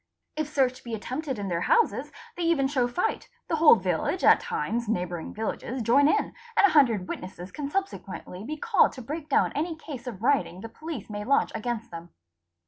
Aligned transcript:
If 0.35 0.49
search 0.49 0.83
be 0.83 0.95
attempted 0.95 1.37
in 1.37 1.47
their 1.47 1.61
houses 1.69 2.11
they 2.35 2.41
even 2.41 2.67
show 2.67 2.87
fight, 2.87 3.29
the 3.47 3.57
whole 3.57 3.75
village, 3.75 4.23
at 4.23 4.39
times 4.39 4.89
neighbour 4.89 5.19
ing 5.19 5.31
villages, 5.31 5.83
join 5.83 6.07
in, 6.07 6.33
and 6.57 6.65
a 6.65 6.71
hundred 6.71 7.07
witnesses 7.07 7.51
can 7.51 7.69
subsequently 7.69 8.43
be 8.43 8.57
called 8.57 8.93
'to 8.93 9.03
break 9.03 9.29
down 9.29 9.51
any 9.53 9.75
case 9.75 10.07
of 10.07 10.23
rioting 10.23 10.61
the 10.61 10.69
police 10.69 11.07
may 11.07 11.23
launch 11.23 11.51
against 11.53 11.91
them. 11.91 12.09